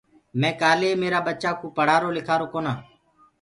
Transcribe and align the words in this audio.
مي 0.39 0.49
ڪآلي 0.61 0.89
ميرآ 1.01 1.19
ٻچآ 1.25 1.51
ڪو 1.59 1.67
پڙهآرو 1.77 2.09
لکارو 2.17 2.45
ڪونآ 2.53 2.73